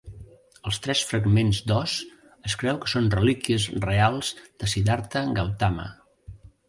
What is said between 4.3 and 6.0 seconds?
de Siddharta Gautama.